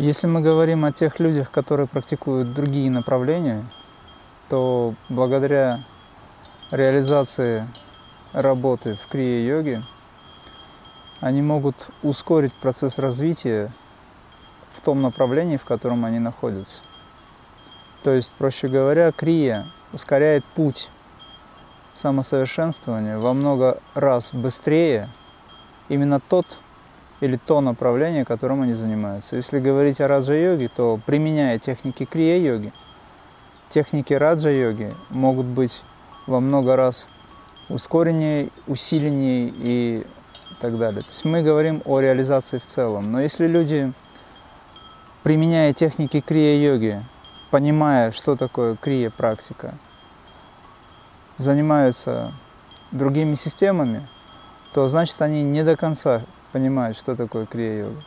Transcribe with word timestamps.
Если 0.00 0.26
мы 0.26 0.40
говорим 0.40 0.86
о 0.86 0.92
тех 0.92 1.20
людях, 1.20 1.50
которые 1.50 1.86
практикуют 1.86 2.54
другие 2.54 2.90
направления, 2.90 3.62
то 4.48 4.94
благодаря 5.10 5.80
реализации 6.70 7.68
работы 8.32 8.94
в 8.96 9.10
крия-йоге 9.10 9.82
они 11.20 11.42
могут 11.42 11.90
ускорить 12.02 12.54
процесс 12.62 12.98
развития 12.98 13.70
в 14.74 14.80
том 14.80 15.02
направлении, 15.02 15.58
в 15.58 15.66
котором 15.66 16.06
они 16.06 16.18
находятся. 16.18 16.78
То 18.02 18.14
есть, 18.14 18.32
проще 18.32 18.68
говоря, 18.68 19.12
крия 19.12 19.66
ускоряет 19.92 20.46
путь 20.46 20.88
самосовершенствования 21.92 23.18
во 23.18 23.34
много 23.34 23.82
раз 23.92 24.32
быстрее 24.32 25.10
именно 25.90 26.20
тот 26.20 26.46
или 27.20 27.36
то 27.36 27.60
направление, 27.60 28.24
которым 28.24 28.62
они 28.62 28.72
занимаются. 28.72 29.36
Если 29.36 29.60
говорить 29.60 30.00
о 30.00 30.08
раджа-йоге, 30.08 30.68
то 30.74 30.98
применяя 31.04 31.58
техники 31.58 32.04
крия-йоги, 32.04 32.72
техники 33.68 34.14
раджа-йоги 34.14 34.92
могут 35.10 35.46
быть 35.46 35.82
во 36.26 36.40
много 36.40 36.76
раз 36.76 37.06
ускореннее, 37.68 38.48
усиленнее 38.66 39.52
и 39.54 40.06
так 40.60 40.78
далее. 40.78 41.02
То 41.02 41.08
есть 41.08 41.24
мы 41.24 41.42
говорим 41.42 41.82
о 41.84 42.00
реализации 42.00 42.58
в 42.58 42.66
целом. 42.66 43.12
Но 43.12 43.20
если 43.20 43.46
люди, 43.46 43.92
применяя 45.22 45.72
техники 45.72 46.20
крия-йоги, 46.20 47.02
понимая, 47.50 48.12
что 48.12 48.36
такое 48.36 48.76
крия-практика, 48.76 49.74
занимаются 51.36 52.32
другими 52.92 53.34
системами, 53.34 54.06
то 54.74 54.88
значит 54.88 55.20
они 55.22 55.42
не 55.42 55.64
до 55.64 55.76
конца 55.76 56.22
понимают, 56.52 56.96
что 56.96 57.16
такое 57.16 57.46
крия-йога. 57.46 58.02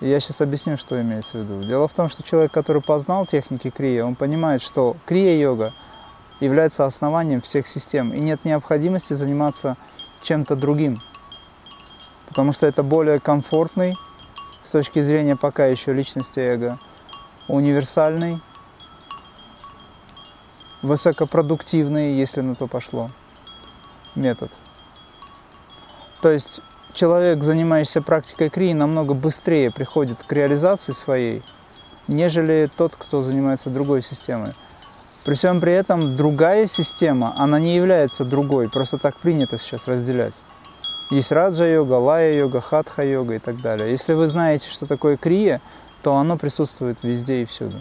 И 0.00 0.08
я 0.08 0.20
сейчас 0.20 0.40
объясню, 0.42 0.76
что 0.76 1.00
имеется 1.00 1.38
в 1.38 1.40
виду. 1.42 1.62
Дело 1.62 1.88
в 1.88 1.94
том, 1.94 2.10
что 2.10 2.22
человек, 2.22 2.52
который 2.52 2.82
познал 2.82 3.24
техники 3.24 3.70
крия, 3.70 4.04
он 4.04 4.14
понимает, 4.14 4.60
что 4.60 4.96
крия-йога 5.06 5.72
является 6.40 6.84
основанием 6.84 7.40
всех 7.40 7.66
систем, 7.66 8.12
и 8.12 8.20
нет 8.20 8.44
необходимости 8.44 9.14
заниматься 9.14 9.76
чем-то 10.22 10.54
другим, 10.54 10.98
потому 12.28 12.52
что 12.52 12.66
это 12.66 12.82
более 12.82 13.20
комфортный 13.20 13.94
с 14.64 14.70
точки 14.72 15.00
зрения 15.00 15.36
пока 15.36 15.66
еще 15.66 15.94
личности 15.94 16.40
эго, 16.40 16.78
универсальный, 17.48 18.40
высокопродуктивный, 20.82 22.14
если 22.14 22.42
на 22.42 22.54
то 22.54 22.66
пошло, 22.66 23.08
метод. 24.14 24.50
То 26.20 26.30
есть 26.30 26.60
человек, 26.96 27.44
занимающийся 27.44 28.02
практикой 28.02 28.48
крии, 28.48 28.72
намного 28.72 29.14
быстрее 29.14 29.70
приходит 29.70 30.18
к 30.26 30.32
реализации 30.32 30.92
своей, 30.92 31.42
нежели 32.08 32.68
тот, 32.76 32.96
кто 32.96 33.22
занимается 33.22 33.70
другой 33.70 34.02
системой. 34.02 34.52
При 35.24 35.34
всем 35.34 35.60
при 35.60 35.72
этом 35.72 36.16
другая 36.16 36.66
система, 36.66 37.34
она 37.36 37.60
не 37.60 37.76
является 37.76 38.24
другой, 38.24 38.68
просто 38.70 38.98
так 38.98 39.16
принято 39.16 39.58
сейчас 39.58 39.86
разделять. 39.86 40.34
Есть 41.10 41.30
раджа-йога, 41.30 41.94
лая-йога, 41.94 42.60
хатха-йога 42.60 43.34
и 43.34 43.38
так 43.38 43.60
далее. 43.60 43.90
Если 43.90 44.14
вы 44.14 44.26
знаете, 44.26 44.68
что 44.68 44.86
такое 44.86 45.16
крия, 45.16 45.60
то 46.02 46.16
оно 46.16 46.36
присутствует 46.36 46.98
везде 47.02 47.42
и 47.42 47.44
всюду. 47.44 47.76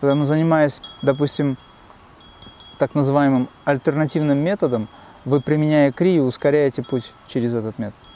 Поэтому, 0.00 0.26
занимаясь, 0.26 0.80
допустим, 1.02 1.56
так 2.78 2.94
называемым 2.94 3.48
альтернативным 3.64 4.38
методом, 4.38 4.88
вы, 5.24 5.40
применяя 5.40 5.92
крию, 5.92 6.24
ускоряете 6.24 6.82
путь 6.82 7.12
через 7.26 7.54
этот 7.54 7.78
метод. 7.78 8.07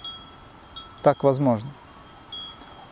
Так 1.02 1.24
возможно. 1.24 1.68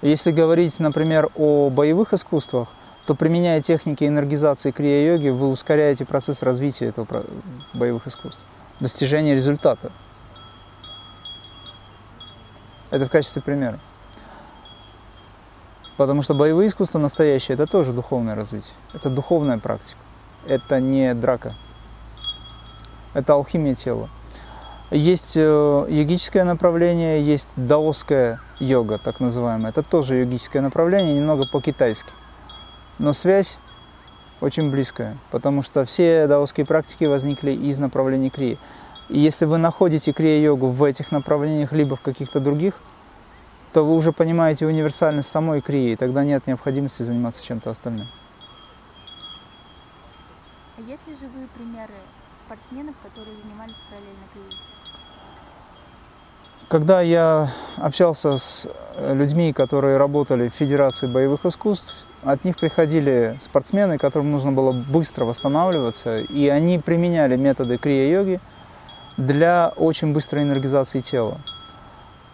Если 0.02 0.32
говорить, 0.32 0.80
например, 0.80 1.30
о 1.36 1.70
боевых 1.70 2.12
искусствах, 2.12 2.68
то 3.06 3.14
применяя 3.14 3.62
техники 3.62 4.04
энергизации 4.04 4.70
крия-йоги, 4.70 5.28
вы 5.28 5.48
ускоряете 5.48 6.04
процесс 6.04 6.42
развития 6.42 6.86
этого 6.86 7.24
боевых 7.74 8.06
искусств, 8.06 8.40
достижения 8.80 9.34
результата. 9.34 9.92
Это 12.90 13.06
в 13.06 13.10
качестве 13.10 13.42
примера. 13.42 13.78
Потому 15.96 16.22
что 16.22 16.34
боевые 16.34 16.68
искусства 16.68 16.98
настоящие– 16.98 17.54
это 17.56 17.66
тоже 17.66 17.92
духовное 17.92 18.34
развитие. 18.34 18.72
Это 18.94 19.10
духовная 19.10 19.58
практика. 19.58 19.98
Это 20.48 20.80
не 20.80 21.14
драка. 21.14 21.52
Это 23.12 23.34
алхимия 23.34 23.74
тела. 23.74 24.08
Есть 24.90 25.36
э, 25.36 25.86
йогическое 25.88 26.42
направление, 26.42 27.24
есть 27.24 27.48
даосская 27.54 28.40
йога, 28.58 28.98
так 28.98 29.20
называемая. 29.20 29.70
Это 29.70 29.84
тоже 29.84 30.16
йогическое 30.16 30.60
направление, 30.62 31.14
немного 31.14 31.42
по-китайски. 31.52 32.10
Но 32.98 33.12
связь 33.12 33.58
очень 34.40 34.72
близкая, 34.72 35.16
потому 35.30 35.62
что 35.62 35.84
все 35.84 36.26
даосские 36.26 36.66
практики 36.66 37.04
возникли 37.04 37.52
из 37.52 37.78
направлений 37.78 38.30
крии. 38.30 38.58
И 39.08 39.18
если 39.18 39.44
вы 39.44 39.58
находите 39.58 40.12
крия-йогу 40.12 40.68
в 40.68 40.82
этих 40.82 41.12
направлениях, 41.12 41.72
либо 41.72 41.94
в 41.94 42.00
каких-то 42.00 42.40
других, 42.40 42.74
то 43.72 43.84
вы 43.84 43.94
уже 43.94 44.10
понимаете 44.12 44.66
универсальность 44.66 45.28
самой 45.28 45.60
крии, 45.60 45.92
и 45.92 45.96
тогда 45.96 46.24
нет 46.24 46.48
необходимости 46.48 47.04
заниматься 47.04 47.44
чем-то 47.44 47.70
остальным. 47.70 48.06
А 50.78 50.80
есть 50.80 51.06
ли 51.06 51.14
живые 51.14 51.46
примеры 51.54 51.94
спортсменов, 52.34 52.96
которые 53.04 53.36
занимались 53.36 53.80
параллельно 53.88 54.26
крией? 54.32 54.79
Когда 56.70 57.02
я 57.02 57.52
общался 57.76 58.38
с 58.38 58.66
людьми, 58.98 59.52
которые 59.52 59.98
работали 59.98 60.48
в 60.48 60.54
Федерации 60.54 61.06
боевых 61.06 61.44
искусств, 61.44 62.06
от 62.22 62.44
них 62.44 62.56
приходили 62.56 63.36
спортсмены, 63.38 63.98
которым 63.98 64.30
нужно 64.30 64.52
было 64.52 64.70
быстро 64.88 65.26
восстанавливаться, 65.26 66.16
и 66.16 66.48
они 66.48 66.78
применяли 66.78 67.36
методы 67.36 67.76
крия-йоги– 67.76 68.40
для 69.20 69.72
очень 69.76 70.12
быстрой 70.12 70.42
энергизации 70.44 71.00
тела, 71.00 71.38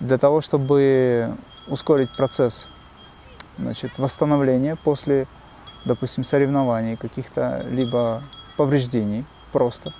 для 0.00 0.18
того, 0.18 0.40
чтобы 0.40 1.34
ускорить 1.66 2.16
процесс 2.16 2.68
значит, 3.58 3.98
восстановления 3.98 4.76
после, 4.76 5.26
допустим, 5.84 6.22
соревнований, 6.22 6.96
каких-то 6.96 7.60
либо 7.68 8.22
повреждений 8.56 9.24
просто. 9.52 9.90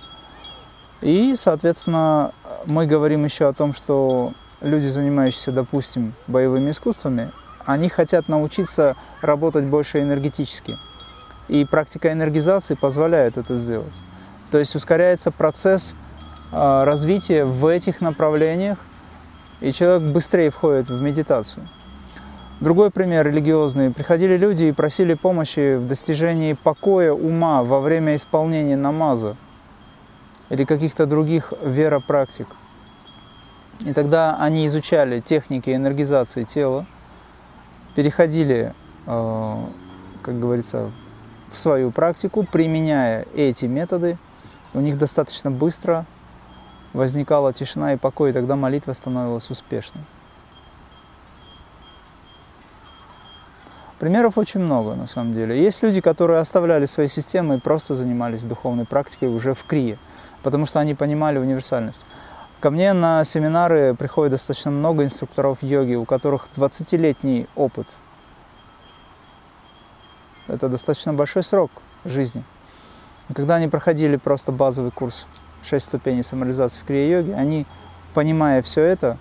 И, 1.01 1.35
соответственно, 1.35 2.31
мы 2.67 2.85
говорим 2.85 3.23
еще 3.23 3.47
о 3.47 3.53
том, 3.53 3.73
что 3.73 4.33
люди, 4.61 4.87
занимающиеся, 4.87 5.51
допустим, 5.51 6.13
боевыми 6.27 6.71
искусствами, 6.71 7.31
они 7.65 7.89
хотят 7.89 8.27
научиться 8.27 8.95
работать 9.21 9.65
больше 9.65 10.01
энергетически. 10.01 10.73
И 11.47 11.63
практика 11.65 12.11
энергизации 12.11 12.73
позволяет 12.75 13.37
это 13.37 13.55
сделать. 13.57 13.93
То 14.51 14.57
есть 14.57 14.75
ускоряется 14.75 15.31
процесс 15.31 15.95
а, 16.51 16.83
развитие 16.83 17.45
в 17.45 17.65
этих 17.65 18.01
направлениях, 18.01 18.77
и 19.61 19.71
человек 19.71 20.11
быстрее 20.11 20.51
входит 20.51 20.89
в 20.89 21.01
медитацию. 21.01 21.65
Другой 22.59 22.91
пример 22.91 23.27
религиозный. 23.27 23.91
Приходили 23.91 24.35
люди 24.35 24.65
и 24.65 24.71
просили 24.71 25.13
помощи 25.13 25.77
в 25.77 25.87
достижении 25.87 26.53
покоя 26.53 27.13
ума 27.13 27.63
во 27.63 27.79
время 27.79 28.15
исполнения 28.15 28.75
намаза 28.75 29.37
или 30.49 30.63
каких-то 30.65 31.05
других 31.05 31.53
веропрактик. 31.63 32.47
И 33.81 33.93
тогда 33.93 34.37
они 34.39 34.65
изучали 34.67 35.19
техники 35.19 35.69
энергизации 35.75 36.43
тела, 36.43 36.85
переходили, 37.95 38.73
а, 39.05 39.69
как 40.21 40.39
говорится, 40.39 40.91
в 41.51 41.59
свою 41.59 41.91
практику, 41.91 42.43
применяя 42.43 43.25
эти 43.35 43.65
методы. 43.65 44.17
У 44.73 44.79
них 44.79 44.97
достаточно 44.97 45.51
быстро 45.51 46.05
возникала 46.93 47.53
тишина 47.53 47.93
и 47.93 47.97
покой, 47.97 48.31
и 48.31 48.33
тогда 48.33 48.55
молитва 48.55 48.93
становилась 48.93 49.49
успешной. 49.49 50.03
Примеров 53.99 54.37
очень 54.37 54.59
много, 54.59 54.93
на 54.93 55.07
самом 55.07 55.33
деле. 55.33 55.59
Есть 55.59 55.81
люди, 55.81 56.01
которые 56.01 56.39
оставляли 56.39 56.85
свои 56.85 57.07
системы 57.07 57.55
и 57.55 57.59
просто 57.59 57.95
занимались 57.95 58.43
духовной 58.43 58.85
практикой 58.85 59.29
уже 59.29 59.55
в 59.55 59.63
крие, 59.63 59.97
потому 60.47 60.65
что 60.65 60.79
они 60.79 60.95
понимали 60.95 61.39
универсальность. 61.39 62.05
Ко 62.61 62.69
мне 62.69 62.93
на 62.93 63.25
семинары 63.25 63.93
приходит 63.95 64.31
достаточно 64.31 64.71
много 64.71 65.03
инструкторов 65.03 65.57
йоги, 65.61 65.95
у 65.95 66.05
которых 66.05 66.47
20-летний 66.55 67.47
опыт. 67.57 67.85
Это 70.47 70.69
достаточно 70.69 71.13
большой 71.13 71.43
срок 71.43 71.69
жизни. 72.05 72.45
Когда 73.35 73.55
они 73.55 73.67
проходили 73.67 74.15
просто 74.15 74.53
базовый 74.53 74.91
курс 74.91 75.25
шесть 75.65 75.87
ступеней 75.87 76.23
самореализации 76.23 76.79
в 76.79 76.85
крия-йоге, 76.85 77.35
они, 77.35 77.65
понимая 78.13 78.61
все 78.61 78.83
это, 78.83 79.17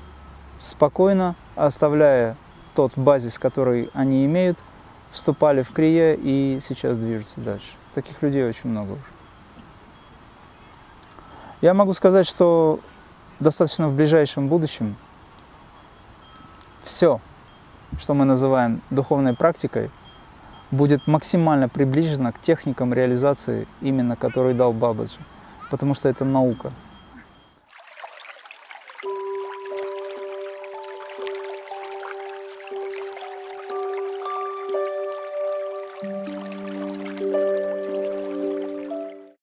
спокойно, 0.59 1.35
оставляя 1.57 2.37
тот 2.77 2.93
базис, 2.95 3.41
который 3.41 3.91
они 3.95 4.25
имеют, 4.27 4.61
вступали 5.11 5.65
в 5.65 5.73
крия 5.73 6.15
и 6.15 6.61
сейчас 6.63 6.97
движутся 6.97 7.41
дальше. 7.41 7.73
Таких 7.95 8.23
людей 8.23 8.49
очень 8.49 8.71
много 8.71 8.93
уже. 8.93 9.17
Я 11.63 11.73
могу 11.73 11.95
сказать, 11.95 12.27
что 12.27 12.81
достаточно 13.41 13.89
в 13.89 13.95
ближайшем 13.95 14.49
будущем 14.49 14.97
все, 16.83 17.21
что 17.99 18.13
мы 18.13 18.27
называем 18.27 18.83
духовной 18.91 19.35
практикой, 19.35 19.91
будет 20.71 21.07
максимально 21.07 21.69
приближена 21.69 22.33
к 22.33 22.41
техникам 22.41 22.93
реализации, 22.93 23.67
именно 23.81 24.17
которые 24.17 24.55
дал 24.55 24.73
Бабаджи. 24.75 25.19
Потому 25.71 25.95
что 25.95 26.09
это 26.09 26.25
наука. 26.25 26.73